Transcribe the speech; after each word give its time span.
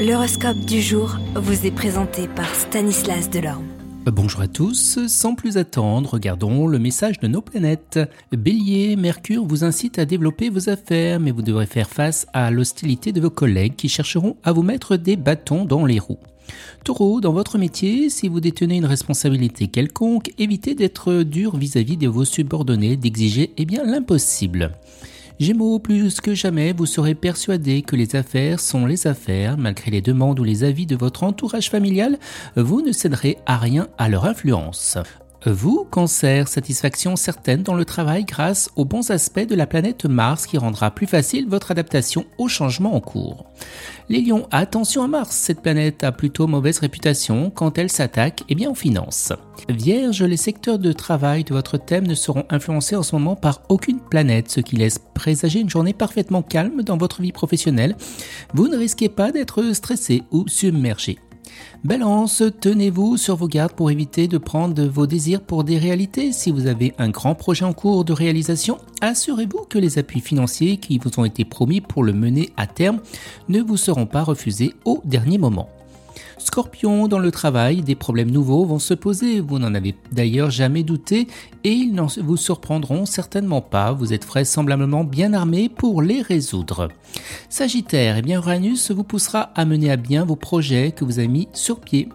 L'horoscope 0.00 0.60
du 0.60 0.80
jour 0.80 1.18
vous 1.34 1.66
est 1.66 1.70
présenté 1.70 2.26
par 2.26 2.54
Stanislas 2.54 3.28
Delorme. 3.28 3.66
Bonjour 4.06 4.40
à 4.40 4.48
tous, 4.48 4.98
sans 5.06 5.34
plus 5.34 5.58
attendre, 5.58 6.14
regardons 6.14 6.66
le 6.66 6.78
message 6.78 7.20
de 7.20 7.28
nos 7.28 7.42
planètes. 7.42 8.00
Bélier, 8.32 8.96
Mercure 8.96 9.44
vous 9.44 9.62
incite 9.62 9.98
à 9.98 10.06
développer 10.06 10.48
vos 10.48 10.70
affaires, 10.70 11.20
mais 11.20 11.32
vous 11.32 11.42
devrez 11.42 11.66
faire 11.66 11.90
face 11.90 12.26
à 12.32 12.50
l'hostilité 12.50 13.12
de 13.12 13.20
vos 13.20 13.28
collègues 13.28 13.76
qui 13.76 13.90
chercheront 13.90 14.38
à 14.42 14.52
vous 14.52 14.62
mettre 14.62 14.96
des 14.96 15.16
bâtons 15.16 15.66
dans 15.66 15.84
les 15.84 15.98
roues. 15.98 16.16
Taureau, 16.82 17.20
dans 17.20 17.34
votre 17.34 17.58
métier, 17.58 18.08
si 18.08 18.28
vous 18.28 18.40
détenez 18.40 18.76
une 18.76 18.86
responsabilité 18.86 19.68
quelconque, 19.68 20.32
évitez 20.38 20.74
d'être 20.74 21.24
dur 21.24 21.58
vis-à-vis 21.58 21.98
de 21.98 22.08
vos 22.08 22.24
subordonnés, 22.24 22.96
d'exiger 22.96 23.52
eh 23.58 23.66
bien 23.66 23.84
l'impossible. 23.84 24.72
Gémeaux, 25.40 25.78
plus 25.78 26.20
que 26.20 26.34
jamais, 26.34 26.74
vous 26.74 26.84
serez 26.84 27.14
persuadé 27.14 27.80
que 27.80 27.96
les 27.96 28.14
affaires 28.14 28.60
sont 28.60 28.84
les 28.84 29.06
affaires, 29.06 29.56
malgré 29.56 29.90
les 29.90 30.02
demandes 30.02 30.38
ou 30.38 30.44
les 30.44 30.64
avis 30.64 30.84
de 30.84 30.96
votre 30.96 31.22
entourage 31.22 31.70
familial, 31.70 32.18
vous 32.56 32.82
ne 32.82 32.92
céderez 32.92 33.38
à 33.46 33.56
rien 33.56 33.88
à 33.96 34.10
leur 34.10 34.26
influence. 34.26 34.98
Vous, 35.46 35.86
cancer, 35.90 36.48
satisfaction 36.48 37.16
certaine 37.16 37.62
dans 37.62 37.74
le 37.74 37.86
travail 37.86 38.24
grâce 38.24 38.68
aux 38.76 38.84
bons 38.84 39.10
aspects 39.10 39.46
de 39.46 39.54
la 39.54 39.66
planète 39.66 40.04
Mars 40.04 40.46
qui 40.46 40.58
rendra 40.58 40.90
plus 40.90 41.06
facile 41.06 41.48
votre 41.48 41.70
adaptation 41.70 42.26
aux 42.36 42.48
changements 42.48 42.94
en 42.94 43.00
cours. 43.00 43.46
Les 44.10 44.20
lions, 44.20 44.46
attention 44.50 45.02
à 45.02 45.08
Mars, 45.08 45.34
cette 45.34 45.62
planète 45.62 46.04
a 46.04 46.12
plutôt 46.12 46.46
mauvaise 46.46 46.80
réputation 46.80 47.50
quand 47.50 47.78
elle 47.78 47.90
s'attaque 47.90 48.44
eh 48.50 48.54
bien 48.54 48.70
aux 48.70 48.74
finances. 48.74 49.32
Vierge, 49.70 50.22
les 50.22 50.36
secteurs 50.36 50.78
de 50.78 50.92
travail 50.92 51.42
de 51.44 51.54
votre 51.54 51.78
thème 51.78 52.06
ne 52.06 52.14
seront 52.14 52.44
influencés 52.50 52.96
en 52.96 53.02
ce 53.02 53.16
moment 53.16 53.36
par 53.36 53.62
aucune 53.70 54.00
planète, 54.00 54.50
ce 54.50 54.60
qui 54.60 54.76
laisse 54.76 54.98
présager 55.14 55.60
une 55.60 55.70
journée 55.70 55.94
parfaitement 55.94 56.42
calme 56.42 56.82
dans 56.82 56.98
votre 56.98 57.22
vie 57.22 57.32
professionnelle. 57.32 57.96
Vous 58.52 58.68
ne 58.68 58.76
risquez 58.76 59.08
pas 59.08 59.32
d'être 59.32 59.62
stressé 59.72 60.22
ou 60.32 60.46
submergé. 60.48 61.18
Balance, 61.82 62.42
tenez-vous 62.60 63.16
sur 63.16 63.36
vos 63.36 63.48
gardes 63.48 63.72
pour 63.72 63.90
éviter 63.90 64.28
de 64.28 64.38
prendre 64.38 64.82
vos 64.84 65.06
désirs 65.06 65.40
pour 65.40 65.64
des 65.64 65.78
réalités. 65.78 66.32
Si 66.32 66.50
vous 66.50 66.66
avez 66.66 66.94
un 66.98 67.08
grand 67.08 67.34
projet 67.34 67.64
en 67.64 67.72
cours 67.72 68.04
de 68.04 68.12
réalisation, 68.12 68.78
assurez-vous 69.00 69.64
que 69.68 69.78
les 69.78 69.98
appuis 69.98 70.20
financiers 70.20 70.76
qui 70.76 70.98
vous 70.98 71.18
ont 71.18 71.24
été 71.24 71.44
promis 71.44 71.80
pour 71.80 72.04
le 72.04 72.12
mener 72.12 72.50
à 72.56 72.66
terme 72.66 73.00
ne 73.48 73.60
vous 73.60 73.76
seront 73.76 74.06
pas 74.06 74.22
refusés 74.22 74.74
au 74.84 75.00
dernier 75.04 75.38
moment. 75.38 75.68
Scorpion, 76.38 77.08
dans 77.08 77.18
le 77.18 77.30
travail, 77.30 77.82
des 77.82 77.94
problèmes 77.94 78.30
nouveaux 78.30 78.64
vont 78.64 78.78
se 78.78 78.94
poser, 78.94 79.40
vous 79.40 79.58
n'en 79.58 79.74
avez 79.74 79.94
d'ailleurs 80.12 80.50
jamais 80.50 80.82
douté 80.82 81.26
et 81.64 81.72
ils 81.72 81.92
ne 81.92 82.02
vous 82.22 82.36
surprendront 82.36 83.06
certainement 83.06 83.60
pas, 83.60 83.92
vous 83.92 84.12
êtes 84.12 84.24
vraisemblablement 84.24 85.04
bien 85.04 85.32
armé 85.32 85.68
pour 85.68 86.02
les 86.02 86.22
résoudre. 86.22 86.88
Sagittaire, 87.48 88.16
eh 88.18 88.22
bien 88.22 88.38
Uranus 88.38 88.90
vous 88.90 89.04
poussera 89.04 89.50
à 89.54 89.64
mener 89.64 89.90
à 89.90 89.96
bien 89.96 90.24
vos 90.24 90.36
projets 90.36 90.92
que 90.92 91.04
vous 91.04 91.18
avez 91.18 91.28
mis 91.28 91.48
sur 91.52 91.80
pied. 91.80 92.08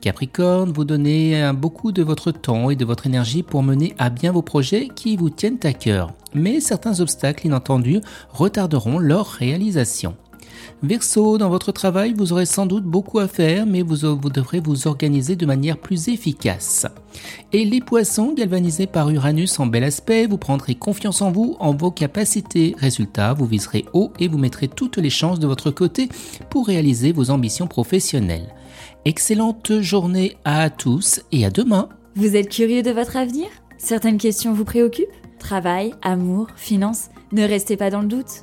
Capricorne, 0.00 0.72
vous 0.72 0.84
donnez 0.84 1.50
beaucoup 1.54 1.92
de 1.92 2.02
votre 2.02 2.32
temps 2.32 2.70
et 2.70 2.76
de 2.76 2.84
votre 2.84 3.06
énergie 3.06 3.42
pour 3.42 3.62
mener 3.62 3.94
à 3.98 4.08
bien 4.08 4.32
vos 4.32 4.42
projets 4.42 4.88
qui 4.94 5.16
vous 5.16 5.30
tiennent 5.30 5.58
à 5.62 5.74
cœur. 5.74 6.12
Mais 6.34 6.60
certains 6.60 7.00
obstacles 7.00 7.46
inattendus 7.46 8.00
retarderont 8.30 8.98
leur 8.98 9.26
réalisation. 9.26 10.16
Verseau, 10.82 11.38
dans 11.38 11.48
votre 11.48 11.72
travail, 11.72 12.14
vous 12.16 12.32
aurez 12.32 12.46
sans 12.46 12.66
doute 12.66 12.84
beaucoup 12.84 13.18
à 13.18 13.28
faire, 13.28 13.66
mais 13.66 13.82
vous, 13.82 13.96
devrez 14.30 14.60
vous 14.60 14.86
organiser 14.86 15.36
de 15.36 15.46
manière 15.46 15.76
plus 15.76 16.08
efficace. 16.08 16.86
Et 17.52 17.64
les 17.64 17.80
poissons, 17.80 18.32
galvanisés 18.32 18.86
par 18.86 19.10
Uranus 19.10 19.60
en 19.60 19.66
bel 19.66 19.84
aspect, 19.84 20.26
vous 20.26 20.38
prendrez 20.38 20.74
confiance 20.74 21.22
en 21.22 21.30
vous, 21.30 21.56
en 21.60 21.74
vos 21.74 21.90
capacités. 21.90 22.74
Résultat, 22.78 23.34
vous 23.34 23.46
viserez 23.46 23.84
haut 23.92 24.12
et 24.18 24.28
vous 24.28 24.38
mettrez 24.38 24.68
toutes 24.68 24.98
les 24.98 25.10
chances 25.10 25.38
de 25.38 25.46
votre 25.46 25.70
côté 25.70 26.08
pour 26.48 26.66
réaliser 26.66 27.12
vos 27.12 27.30
ambitions 27.30 27.66
professionnelles. 27.66 28.54
Excellente 29.04 29.80
journée 29.80 30.36
à 30.44 30.70
tous 30.70 31.20
et 31.32 31.44
à 31.44 31.50
demain. 31.50 31.88
Vous 32.16 32.36
êtes 32.36 32.48
curieux 32.48 32.82
de 32.82 32.90
votre 32.90 33.16
avenir? 33.16 33.46
Certaines 33.78 34.18
questions 34.18 34.52
vous 34.52 34.64
préoccupent? 34.64 35.08
Travail, 35.38 35.94
amour, 36.02 36.48
finances? 36.56 37.08
Ne 37.32 37.44
restez 37.44 37.76
pas 37.76 37.90
dans 37.90 38.02
le 38.02 38.08
doute. 38.08 38.42